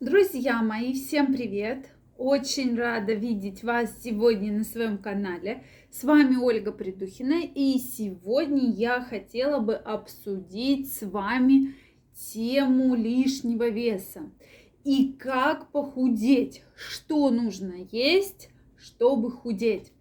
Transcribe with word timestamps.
Друзья 0.00 0.62
мои, 0.62 0.94
всем 0.94 1.30
привет! 1.30 1.90
Очень 2.16 2.74
рада 2.74 3.12
видеть 3.12 3.62
вас 3.62 4.02
сегодня 4.02 4.50
на 4.50 4.64
своем 4.64 4.96
канале. 4.96 5.62
С 5.90 6.04
вами 6.04 6.36
Ольга 6.36 6.72
Придухина, 6.72 7.42
и 7.42 7.76
сегодня 7.76 8.70
я 8.70 9.02
хотела 9.02 9.60
бы 9.60 9.74
обсудить 9.74 10.90
с 10.90 11.02
вами 11.02 11.74
тему 12.32 12.94
лишнего 12.94 13.68
веса 13.68 14.22
и 14.84 15.12
как 15.12 15.70
похудеть, 15.70 16.62
что 16.74 17.28
нужно 17.28 17.86
есть, 17.92 18.48
чтобы 18.78 19.30
худеть. 19.30 19.92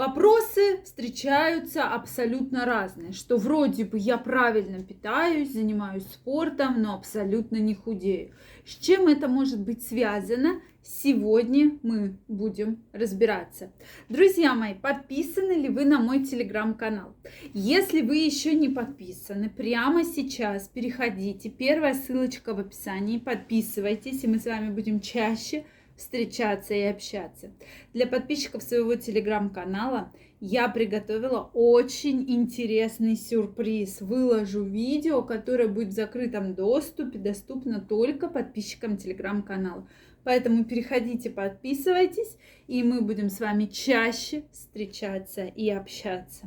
Вопросы 0.00 0.80
встречаются 0.82 1.84
абсолютно 1.84 2.64
разные, 2.64 3.12
что 3.12 3.36
вроде 3.36 3.84
бы 3.84 3.98
я 3.98 4.16
правильно 4.16 4.82
питаюсь, 4.82 5.52
занимаюсь 5.52 6.04
спортом, 6.04 6.80
но 6.80 6.94
абсолютно 6.94 7.56
не 7.56 7.74
худею. 7.74 8.32
С 8.64 8.76
чем 8.76 9.08
это 9.08 9.28
может 9.28 9.60
быть 9.60 9.86
связано? 9.86 10.62
Сегодня 10.82 11.78
мы 11.82 12.16
будем 12.28 12.82
разбираться. 12.94 13.72
Друзья 14.08 14.54
мои, 14.54 14.72
подписаны 14.72 15.52
ли 15.52 15.68
вы 15.68 15.84
на 15.84 16.00
мой 16.00 16.24
телеграм-канал? 16.24 17.14
Если 17.52 18.00
вы 18.00 18.16
еще 18.16 18.54
не 18.54 18.70
подписаны, 18.70 19.50
прямо 19.50 20.04
сейчас 20.04 20.66
переходите. 20.66 21.50
Первая 21.50 21.92
ссылочка 21.92 22.54
в 22.54 22.58
описании. 22.58 23.18
Подписывайтесь, 23.18 24.24
и 24.24 24.28
мы 24.28 24.38
с 24.38 24.46
вами 24.46 24.70
будем 24.70 25.00
чаще 25.00 25.66
встречаться 26.00 26.74
и 26.74 26.82
общаться. 26.82 27.52
Для 27.92 28.06
подписчиков 28.06 28.62
своего 28.62 28.94
телеграм-канала 28.94 30.12
я 30.40 30.68
приготовила 30.68 31.50
очень 31.52 32.28
интересный 32.30 33.14
сюрприз. 33.14 34.00
Выложу 34.00 34.64
видео, 34.64 35.22
которое 35.22 35.68
будет 35.68 35.88
в 35.88 35.92
закрытом 35.92 36.54
доступе, 36.54 37.18
доступно 37.18 37.80
только 37.80 38.28
подписчикам 38.28 38.96
телеграм-канала. 38.96 39.86
Поэтому 40.24 40.64
переходите, 40.64 41.30
подписывайтесь, 41.30 42.36
и 42.66 42.82
мы 42.82 43.02
будем 43.02 43.28
с 43.28 43.40
вами 43.40 43.66
чаще 43.66 44.44
встречаться 44.52 45.44
и 45.44 45.68
общаться. 45.70 46.46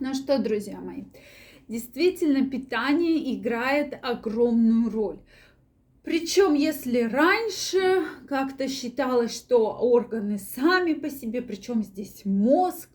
Ну 0.00 0.14
что, 0.14 0.38
друзья 0.38 0.80
мои, 0.80 1.04
действительно 1.68 2.48
питание 2.48 3.34
играет 3.34 3.94
огромную 4.02 4.90
роль. 4.90 5.18
Причем, 6.04 6.54
если 6.54 7.02
раньше 7.02 8.02
как-то 8.28 8.66
считалось, 8.68 9.34
что 9.36 9.78
органы 9.78 10.38
сами 10.38 10.94
по 10.94 11.08
себе, 11.08 11.42
причем 11.42 11.84
здесь 11.84 12.24
мозг 12.24 12.90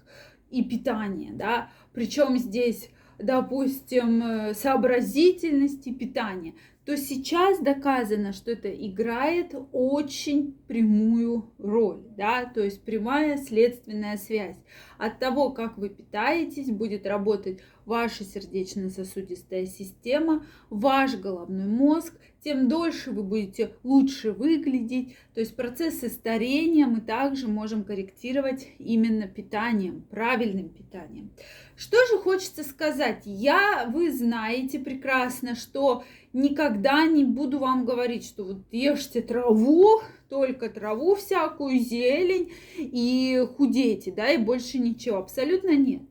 и 0.50 0.64
питание, 0.64 1.32
да, 1.32 1.72
причем 1.94 2.38
здесь, 2.38 2.90
допустим, 3.18 4.22
э, 4.22 4.54
сообразительность 4.54 5.88
и 5.88 5.94
питание, 5.94 6.56
то 6.84 6.96
сейчас 6.96 7.60
доказано, 7.60 8.32
что 8.32 8.52
это 8.52 8.70
играет 8.70 9.54
очень 9.74 10.58
прямую 10.68 11.52
роль, 11.58 12.02
да, 12.16 12.46
то 12.46 12.62
есть 12.62 12.82
прямая 12.84 13.38
следственная 13.38 14.18
связь. 14.18 14.56
От 14.98 15.20
того, 15.20 15.52
как 15.52 15.78
вы 15.78 15.90
питаетесь, 15.90 16.72
будет 16.72 17.06
работать 17.06 17.60
ваша 17.88 18.26
сердечно-сосудистая 18.26 19.66
система, 19.66 20.46
ваш 20.70 21.16
головной 21.16 21.66
мозг, 21.66 22.14
тем 22.44 22.68
дольше 22.68 23.12
вы 23.12 23.24
будете 23.24 23.74
лучше 23.84 24.32
выглядеть. 24.32 25.16
То 25.34 25.40
есть 25.40 25.56
процессы 25.56 26.10
старения 26.10 26.86
мы 26.86 27.02
также 27.02 27.48
можем 27.48 27.84
корректировать 27.84 28.68
именно 28.78 29.28
питанием, 29.28 30.04
правильным 30.10 30.70
питанием. 30.70 31.32
Что 31.76 31.98
же 32.08 32.18
хочется 32.20 32.64
сказать? 32.64 33.24
Я, 33.26 33.90
вы 33.92 34.12
знаете 34.12 34.80
прекрасно, 34.80 35.56
что 35.56 36.04
никогда 36.34 37.06
не 37.06 37.24
буду 37.24 37.60
вам 37.60 37.86
говорить, 37.86 38.26
что 38.26 38.44
вот 38.44 38.58
ешьте 38.72 39.22
траву, 39.22 40.02
только 40.30 40.70
траву 40.70 41.16
всякую, 41.16 41.80
зелень 41.80 42.52
и 42.78 43.48
худейте, 43.56 44.12
да, 44.12 44.30
и 44.32 44.38
больше 44.38 44.78
ничего. 44.78 45.18
Абсолютно 45.18 45.76
нет. 45.76 46.02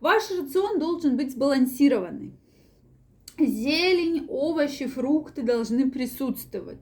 Ваш 0.00 0.30
рацион 0.30 0.78
должен 0.78 1.16
быть 1.16 1.32
сбалансированный. 1.32 2.32
Зелень, 3.38 4.26
овощи, 4.28 4.86
фрукты 4.86 5.42
должны 5.42 5.90
присутствовать. 5.90 6.78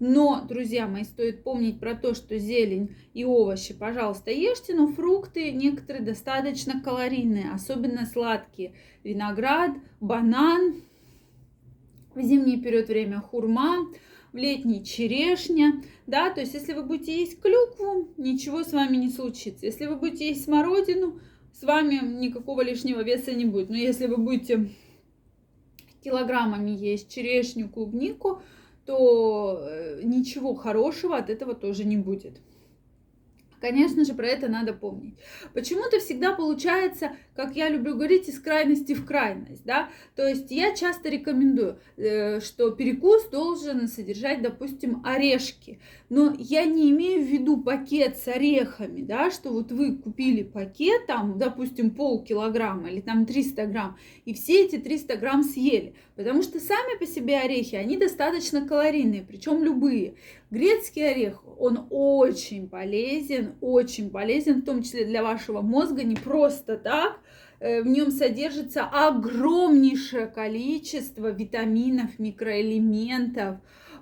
Но, 0.00 0.44
друзья 0.48 0.88
мои, 0.88 1.04
стоит 1.04 1.44
помнить 1.44 1.78
про 1.78 1.94
то, 1.94 2.14
что 2.14 2.36
зелень 2.36 2.96
и 3.14 3.24
овощи, 3.24 3.72
пожалуйста, 3.72 4.30
ешьте, 4.30 4.74
но 4.74 4.88
фрукты 4.88 5.52
некоторые 5.52 6.04
достаточно 6.04 6.82
калорийные, 6.82 7.52
особенно 7.52 8.04
сладкие. 8.04 8.74
Виноград, 9.04 9.70
банан, 10.00 10.82
в 12.14 12.20
зимний 12.20 12.60
период 12.60 12.88
время 12.88 13.20
хурма, 13.20 13.86
в 14.32 14.36
летний 14.36 14.84
черешня, 14.84 15.82
да, 16.06 16.30
то 16.30 16.40
есть 16.40 16.54
если 16.54 16.72
вы 16.72 16.82
будете 16.82 17.20
есть 17.20 17.40
клюкву, 17.40 18.08
ничего 18.16 18.64
с 18.64 18.72
вами 18.72 18.96
не 18.96 19.10
случится. 19.10 19.66
Если 19.66 19.86
вы 19.86 19.96
будете 19.96 20.30
есть 20.30 20.44
смородину, 20.44 21.20
с 21.52 21.62
вами 21.62 22.00
никакого 22.02 22.62
лишнего 22.62 23.02
веса 23.02 23.32
не 23.32 23.44
будет. 23.44 23.70
Но 23.70 23.76
если 23.76 24.06
вы 24.06 24.16
будете 24.16 24.70
килограммами 26.02 26.70
есть 26.70 27.12
черешню, 27.12 27.68
клубнику, 27.68 28.42
то 28.84 29.60
э, 29.62 30.00
ничего 30.02 30.54
хорошего 30.54 31.16
от 31.16 31.30
этого 31.30 31.54
тоже 31.54 31.84
не 31.84 31.96
будет. 31.96 32.40
Конечно 33.62 34.04
же, 34.04 34.12
про 34.12 34.26
это 34.26 34.48
надо 34.48 34.72
помнить. 34.72 35.14
Почему-то 35.54 36.00
всегда 36.00 36.32
получается, 36.32 37.12
как 37.36 37.54
я 37.54 37.68
люблю 37.68 37.94
говорить, 37.94 38.28
из 38.28 38.40
крайности 38.40 38.92
в 38.92 39.06
крайность, 39.06 39.64
да. 39.64 39.88
То 40.16 40.26
есть 40.26 40.50
я 40.50 40.74
часто 40.74 41.08
рекомендую, 41.08 41.78
э, 41.96 42.40
что 42.40 42.72
перекус 42.72 43.28
должен 43.28 43.86
содержать, 43.86 44.42
допустим, 44.42 45.00
орешки. 45.04 45.78
Но 46.08 46.34
я 46.36 46.64
не 46.64 46.90
имею 46.90 47.24
в 47.24 47.28
виду 47.28 47.56
пакет 47.62 48.16
с 48.16 48.26
орехами, 48.26 49.02
да, 49.02 49.30
что 49.30 49.50
вот 49.50 49.70
вы 49.70 49.96
купили 49.96 50.42
пакет, 50.42 51.06
там, 51.06 51.38
допустим, 51.38 51.92
полкилограмма 51.92 52.90
или 52.90 53.00
там 53.00 53.26
300 53.26 53.66
грамм, 53.66 53.96
и 54.24 54.34
все 54.34 54.64
эти 54.64 54.76
300 54.76 55.18
грамм 55.18 55.44
съели. 55.44 55.94
Потому 56.16 56.42
что 56.42 56.58
сами 56.58 56.98
по 56.98 57.06
себе 57.06 57.38
орехи, 57.38 57.76
они 57.76 57.96
достаточно 57.96 58.66
калорийные, 58.66 59.22
причем 59.22 59.62
любые. 59.62 60.14
Грецкий 60.50 61.10
орех, 61.10 61.42
он 61.58 61.86
очень 61.88 62.68
полезен, 62.68 63.51
очень 63.60 64.10
полезен, 64.10 64.62
в 64.62 64.64
том 64.64 64.82
числе 64.82 65.04
для 65.04 65.22
вашего 65.22 65.60
мозга, 65.60 66.02
не 66.02 66.16
просто 66.16 66.76
так. 66.76 67.20
Э, 67.60 67.82
в 67.82 67.86
нем 67.86 68.10
содержится 68.10 68.84
огромнейшее 68.84 70.26
количество 70.26 71.30
витаминов, 71.30 72.18
микроэлементов, 72.18 73.58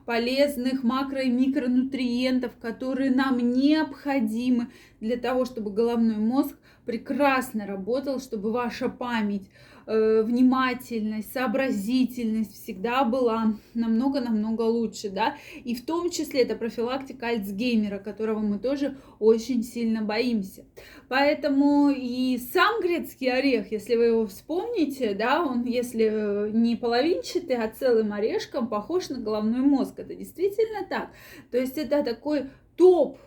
полезных 0.07 0.83
макро- 0.83 1.23
и 1.23 1.31
микронутриентов, 1.31 2.53
которые 2.61 3.11
нам 3.11 3.39
необходимы 3.39 4.69
для 5.01 5.17
того, 5.17 5.45
чтобы 5.45 5.71
головной 5.71 6.17
мозг 6.17 6.57
прекрасно 6.91 7.67
работал, 7.67 8.19
чтобы 8.19 8.51
ваша 8.51 8.89
память 8.89 9.49
Э, 9.93 10.23
внимательность, 10.23 11.33
сообразительность 11.33 12.55
всегда 12.63 13.03
была 13.03 13.55
намного-намного 13.75 14.63
лучше, 14.63 15.11
да, 15.11 15.37
и 15.65 15.75
в 15.75 15.85
том 15.85 16.11
числе 16.11 16.43
это 16.43 16.55
профилактика 16.55 17.27
Альцгеймера, 17.27 17.99
которого 17.99 18.39
мы 18.39 18.61
тоже 18.61 18.99
очень 19.19 19.65
сильно 19.65 20.03
боимся. 20.03 20.65
Поэтому 21.09 21.91
и 21.91 22.39
сам 22.39 22.81
грецкий 22.81 23.33
орех, 23.33 23.73
если 23.73 23.97
вы 23.97 24.05
его 24.05 24.27
вспомните, 24.29 25.15
да, 25.15 25.43
он, 25.43 25.65
если 25.65 26.51
не 26.53 26.77
половинчатый, 26.77 27.57
а 27.57 27.69
целым 27.69 28.13
орешком, 28.13 28.69
похож 28.69 29.09
на 29.09 29.19
головной 29.19 29.63
мозг. 29.63 29.95
Это 29.97 30.15
действительно 30.15 30.87
так. 30.89 31.11
То 31.51 31.59
есть 31.59 31.79
это 31.79 32.05
такой 32.05 32.45
топ 32.77 33.19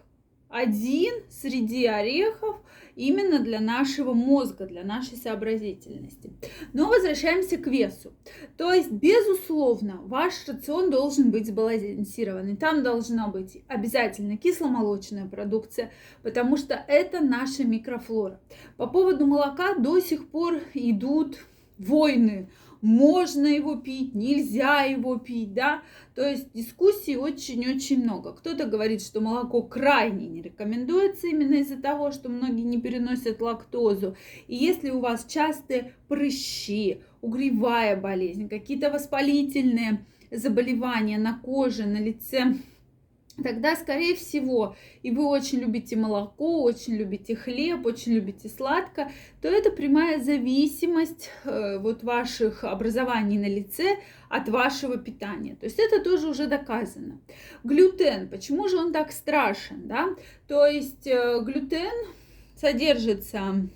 один 0.47 1.13
среди 1.29 1.87
орехов 1.87 2.57
именно 2.95 3.39
для 3.39 3.59
нашего 3.59 4.13
мозга, 4.13 4.65
для 4.65 4.83
нашей 4.83 5.17
сообразительности. 5.17 6.31
Но 6.73 6.87
возвращаемся 6.87 7.57
к 7.57 7.67
весу. 7.67 8.13
То 8.57 8.73
есть, 8.73 8.91
безусловно, 8.91 9.99
ваш 10.05 10.47
рацион 10.47 10.89
должен 10.89 11.31
быть 11.31 11.47
сбалансированный. 11.47 12.55
Там 12.55 12.83
должна 12.83 13.27
быть 13.27 13.63
обязательно 13.67 14.37
кисломолочная 14.37 15.27
продукция, 15.27 15.91
потому 16.21 16.57
что 16.57 16.73
это 16.87 17.21
наша 17.21 17.63
микрофлора. 17.63 18.39
По 18.77 18.87
поводу 18.87 19.25
молока 19.25 19.75
до 19.75 19.99
сих 19.99 20.27
пор 20.27 20.59
идут 20.73 21.37
войны 21.77 22.49
можно 22.83 23.47
его 23.47 23.77
пить, 23.77 24.13
нельзя 24.13 24.81
его 24.81 25.15
пить, 25.17 25.53
да. 25.53 25.81
То 26.15 26.29
есть 26.29 26.51
дискуссий 26.51 27.15
очень-очень 27.15 28.03
много. 28.03 28.33
Кто-то 28.33 28.65
говорит, 28.65 29.01
что 29.01 29.21
молоко 29.21 29.61
крайне 29.63 30.27
не 30.27 30.41
рекомендуется 30.41 31.27
именно 31.27 31.55
из-за 31.55 31.81
того, 31.81 32.11
что 32.11 32.27
многие 32.27 32.63
не 32.63 32.81
переносят 32.81 33.41
лактозу. 33.41 34.17
И 34.47 34.55
если 34.55 34.89
у 34.89 34.99
вас 34.99 35.25
частые 35.25 35.93
прыщи, 36.09 36.99
угревая 37.21 37.95
болезнь, 37.95 38.49
какие-то 38.49 38.91
воспалительные 38.91 40.05
заболевания 40.29 41.17
на 41.17 41.39
коже, 41.39 41.85
на 41.85 42.01
лице, 42.01 42.57
тогда, 43.41 43.75
скорее 43.75 44.15
всего, 44.15 44.75
и 45.01 45.11
вы 45.11 45.25
очень 45.25 45.59
любите 45.59 45.95
молоко, 45.95 46.63
очень 46.63 46.95
любите 46.95 47.35
хлеб, 47.35 47.85
очень 47.85 48.13
любите 48.13 48.49
сладко, 48.49 49.11
то 49.41 49.47
это 49.47 49.71
прямая 49.71 50.21
зависимость 50.21 51.29
э, 51.43 51.79
вот 51.79 52.03
ваших 52.03 52.63
образований 52.63 53.37
на 53.37 53.47
лице 53.47 53.97
от 54.29 54.49
вашего 54.49 54.97
питания. 54.97 55.55
То 55.55 55.65
есть 55.65 55.79
это 55.79 56.03
тоже 56.03 56.27
уже 56.27 56.47
доказано. 56.47 57.19
Глютен, 57.63 58.29
почему 58.29 58.67
же 58.67 58.77
он 58.77 58.93
так 58.93 59.11
страшен, 59.11 59.87
да? 59.87 60.09
То 60.47 60.65
есть 60.67 61.07
э, 61.07 61.39
глютен 61.41 61.93
содержится 62.55 63.67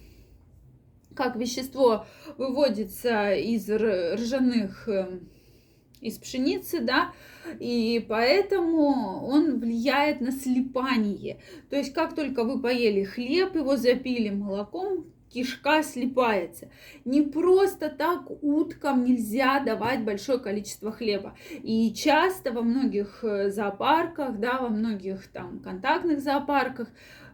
как 1.16 1.36
вещество 1.36 2.06
выводится 2.38 3.34
из 3.34 3.68
ржаных 3.68 4.88
э, 4.88 5.20
из 6.02 6.18
пшеницы, 6.18 6.80
да, 6.82 7.14
и 7.60 8.06
поэтому 8.08 9.26
он 9.26 9.60
влияет 9.60 10.22
на 10.22 10.32
слипание. 10.32 11.40
То 11.70 11.76
есть, 11.76 11.94
как 11.94 12.16
только 12.16 12.44
вы 12.44 12.62
поели 12.62 13.04
хлеб, 13.04 13.56
его 13.56 13.78
запили 13.78 14.30
молоком, 14.30 15.06
кишка 15.30 15.84
слипается. 15.84 16.70
Не 17.06 17.22
просто 17.22 17.90
так 17.90 18.30
уткам 18.42 19.04
нельзя 19.04 19.60
давать 19.60 20.04
большое 20.04 20.40
количество 20.40 20.92
хлеба. 20.92 21.36
И 21.64 21.94
часто 21.94 22.52
во 22.52 22.62
многих 22.62 23.24
э, 23.24 23.50
зоопарках, 23.50 24.40
да, 24.40 24.60
во 24.60 24.70
многих 24.70 25.28
там 25.28 25.60
контактных 25.60 26.22
зоопарках 26.22 26.88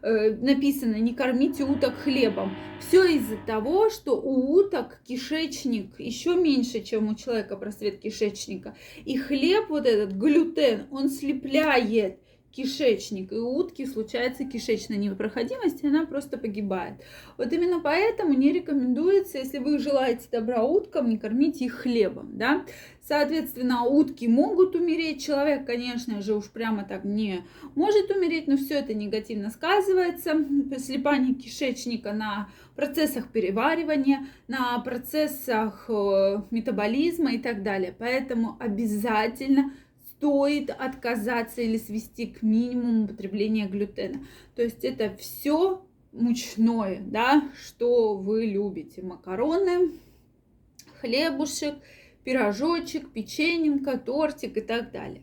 Э, 0.04 0.36
написано 0.36 0.96
«не 0.96 1.14
кормите 1.14 1.64
уток 1.64 1.94
хлебом». 1.94 2.54
Все 2.78 3.06
из-за 3.16 3.38
того, 3.38 3.88
что 3.88 4.20
у 4.20 4.54
уток 4.54 5.00
кишечник 5.08 5.98
еще 5.98 6.36
меньше, 6.36 6.80
чем 6.80 7.08
у 7.08 7.14
человека 7.14 7.56
просвет 7.56 8.00
кишечника. 8.00 8.76
И 9.06 9.16
хлеб, 9.16 9.70
вот 9.70 9.86
этот 9.86 10.12
глютен, 10.12 10.88
он 10.90 11.08
слепляет 11.08 12.18
кишечник, 12.54 13.32
и 13.32 13.36
у 13.36 13.56
утки 13.56 13.84
случается 13.84 14.44
кишечная 14.44 14.96
непроходимость, 14.96 15.82
и 15.82 15.88
она 15.88 16.06
просто 16.06 16.38
погибает. 16.38 16.94
Вот 17.36 17.52
именно 17.52 17.80
поэтому 17.80 18.32
не 18.34 18.52
рекомендуется, 18.52 19.38
если 19.38 19.58
вы 19.58 19.78
желаете 19.78 20.28
добра 20.30 20.62
уткам, 20.62 21.08
не 21.08 21.18
кормите 21.18 21.64
их 21.64 21.74
хлебом, 21.74 22.38
да. 22.38 22.64
Соответственно, 23.02 23.84
утки 23.84 24.26
могут 24.26 24.74
умереть, 24.76 25.24
человек, 25.24 25.66
конечно 25.66 26.22
же, 26.22 26.34
уж 26.34 26.46
прямо 26.50 26.84
так 26.84 27.04
не 27.04 27.44
может 27.74 28.10
умереть, 28.10 28.46
но 28.46 28.56
все 28.56 28.74
это 28.74 28.94
негативно 28.94 29.50
сказывается. 29.50 30.34
Слепание 30.78 31.34
кишечника 31.34 32.12
на 32.12 32.48
процессах 32.76 33.28
переваривания, 33.28 34.26
на 34.48 34.78
процессах 34.78 35.84
э, 35.88 36.42
метаболизма 36.50 37.34
и 37.34 37.38
так 37.38 37.62
далее. 37.62 37.94
Поэтому 37.96 38.56
обязательно 38.58 39.72
стоит 40.24 40.70
отказаться 40.70 41.60
или 41.60 41.76
свести 41.76 42.28
к 42.28 42.40
минимуму 42.40 43.04
употребление 43.04 43.66
глютена. 43.66 44.24
То 44.56 44.62
есть 44.62 44.82
это 44.82 45.14
все 45.18 45.84
мучное, 46.12 47.02
да, 47.02 47.50
что 47.62 48.16
вы 48.16 48.46
любите. 48.46 49.02
Макароны, 49.02 49.92
хлебушек, 50.98 51.74
пирожочек, 52.24 53.10
печененка, 53.10 53.98
тортик 53.98 54.56
и 54.56 54.60
так 54.60 54.90
далее. 54.90 55.22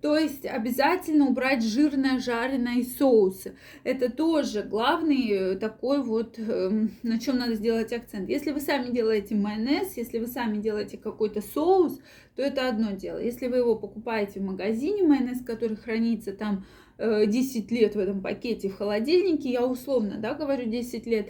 То 0.00 0.16
есть 0.16 0.46
обязательно 0.46 1.26
убрать 1.26 1.62
жирное, 1.62 2.18
жареное 2.18 2.76
и 2.76 2.82
соусы. 2.82 3.54
Это 3.84 4.10
тоже 4.10 4.62
главный 4.62 5.30
э, 5.30 5.56
такой 5.56 6.02
вот, 6.02 6.38
эм, 6.38 6.92
на 7.02 7.20
чем 7.20 7.36
надо 7.36 7.54
сделать 7.54 7.92
акцент. 7.92 8.28
Если 8.28 8.50
вы 8.50 8.60
сами 8.60 8.90
делаете 8.90 9.34
майонез, 9.34 9.96
если 9.96 10.18
вы 10.18 10.26
сами 10.26 10.56
делаете 10.56 10.96
какой-то 10.96 11.42
соус, 11.42 12.00
то 12.34 12.42
это 12.42 12.68
одно 12.68 12.92
дело. 12.92 13.18
Если 13.18 13.46
вы 13.46 13.58
его 13.58 13.76
покупаете 13.76 14.40
в 14.40 14.44
магазине, 14.44 15.02
майонез, 15.02 15.44
который 15.44 15.76
хранится 15.76 16.32
там 16.32 16.64
10 16.98 17.70
э, 17.70 17.74
лет 17.74 17.94
в 17.94 17.98
этом 17.98 18.22
пакете 18.22 18.70
в 18.70 18.76
холодильнике, 18.76 19.50
я 19.50 19.66
условно 19.66 20.16
да, 20.18 20.32
говорю 20.32 20.64
10 20.64 21.06
лет, 21.06 21.28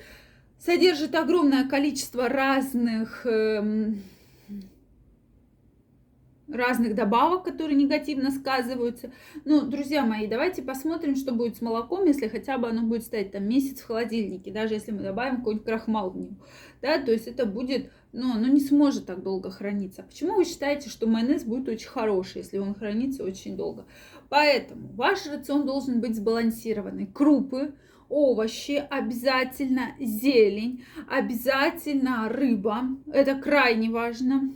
содержит 0.58 1.16
огромное 1.16 1.68
количество 1.68 2.28
разных 2.28 3.26
эм, 3.26 4.02
разных 6.52 6.94
добавок, 6.94 7.44
которые 7.44 7.76
негативно 7.76 8.30
сказываются. 8.30 9.12
Ну, 9.44 9.62
друзья 9.62 10.04
мои, 10.04 10.26
давайте 10.26 10.62
посмотрим, 10.62 11.16
что 11.16 11.32
будет 11.32 11.56
с 11.56 11.60
молоком, 11.60 12.04
если 12.06 12.28
хотя 12.28 12.58
бы 12.58 12.68
оно 12.68 12.82
будет 12.82 13.04
стоять 13.04 13.32
там 13.32 13.48
месяц 13.48 13.80
в 13.80 13.86
холодильнике, 13.86 14.50
даже 14.50 14.74
если 14.74 14.92
мы 14.92 15.02
добавим 15.02 15.38
какой-нибудь 15.38 15.66
крахмал 15.66 16.10
в 16.10 16.16
него. 16.16 16.34
Да, 16.82 16.98
то 16.98 17.12
есть 17.12 17.26
это 17.26 17.46
будет, 17.46 17.90
ну, 18.12 18.32
оно 18.32 18.48
не 18.48 18.60
сможет 18.60 19.06
так 19.06 19.22
долго 19.22 19.50
храниться. 19.50 20.02
Почему 20.02 20.34
вы 20.34 20.44
считаете, 20.44 20.88
что 20.88 21.06
майонез 21.06 21.44
будет 21.44 21.68
очень 21.68 21.88
хороший, 21.88 22.38
если 22.38 22.58
он 22.58 22.74
хранится 22.74 23.24
очень 23.24 23.56
долго? 23.56 23.86
Поэтому 24.28 24.88
ваш 24.94 25.26
рацион 25.26 25.66
должен 25.66 26.00
быть 26.00 26.16
сбалансированный. 26.16 27.06
Крупы, 27.06 27.74
овощи, 28.08 28.84
обязательно 28.90 29.94
зелень, 29.98 30.84
обязательно 31.08 32.28
рыба. 32.28 32.82
Это 33.12 33.34
крайне 33.36 33.90
важно 33.90 34.54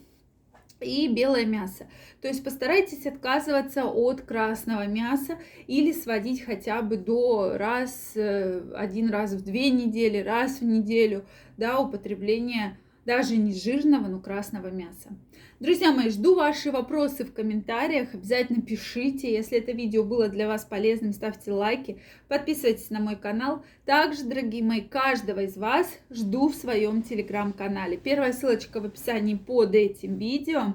и 0.81 1.09
белое 1.09 1.47
мясо. 1.47 1.87
То 2.21 2.29
есть 2.29 2.44
постарайтесь 2.44 3.06
отказываться 3.06 3.85
от 3.85 4.23
красного 4.23 4.87
мяса 4.87 5.38
или 5.67 5.93
сводить 5.93 6.43
хотя 6.43 6.82
бы 6.82 6.97
до 6.97 7.56
раз, 7.56 8.12
э, 8.15 8.62
один 8.75 9.11
раз 9.11 9.32
в 9.32 9.44
две 9.44 9.71
недели, 9.71 10.19
раз 10.19 10.61
в 10.61 10.65
неделю, 10.65 11.25
да, 11.56 11.79
употребления 11.79 12.79
даже 13.06 13.36
не 13.36 13.52
жирного, 13.52 14.08
но 14.08 14.20
красного 14.20 14.68
мяса. 14.68 15.10
Друзья 15.60 15.92
мои, 15.92 16.10
жду 16.10 16.34
ваши 16.34 16.70
вопросы 16.70 17.24
в 17.24 17.32
комментариях. 17.32 18.12
Обязательно 18.12 18.60
пишите. 18.60 19.32
Если 19.32 19.58
это 19.58 19.72
видео 19.72 20.04
было 20.04 20.28
для 20.28 20.48
вас 20.48 20.64
полезным, 20.64 21.12
ставьте 21.12 21.52
лайки, 21.52 22.00
подписывайтесь 22.28 22.90
на 22.90 23.00
мой 23.00 23.16
канал. 23.16 23.64
Также, 23.84 24.24
дорогие 24.24 24.64
мои, 24.64 24.80
каждого 24.80 25.40
из 25.40 25.56
вас 25.56 25.88
жду 26.10 26.48
в 26.48 26.54
своем 26.54 27.02
телеграм-канале. 27.02 27.96
Первая 27.96 28.32
ссылочка 28.32 28.80
в 28.80 28.86
описании 28.86 29.36
под 29.36 29.74
этим 29.74 30.16
видео. 30.16 30.74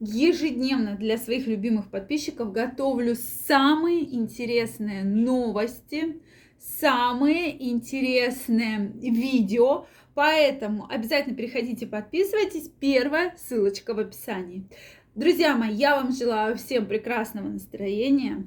Ежедневно 0.00 0.96
для 0.96 1.16
своих 1.16 1.46
любимых 1.46 1.90
подписчиков 1.90 2.52
готовлю 2.52 3.16
самые 3.46 4.14
интересные 4.14 5.04
новости, 5.04 6.20
самые 6.58 7.70
интересные 7.70 8.92
видео, 9.00 9.86
Поэтому 10.18 10.90
обязательно 10.90 11.36
переходите, 11.36 11.86
подписывайтесь. 11.86 12.68
Первая 12.80 13.36
ссылочка 13.36 13.94
в 13.94 14.00
описании. 14.00 14.68
Друзья 15.14 15.54
мои, 15.54 15.72
я 15.72 15.94
вам 15.94 16.10
желаю 16.10 16.56
всем 16.56 16.86
прекрасного 16.86 17.46
настроения 17.46 18.44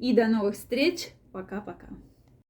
и 0.00 0.12
до 0.12 0.26
новых 0.26 0.56
встреч. 0.56 1.10
Пока-пока. 1.30 1.86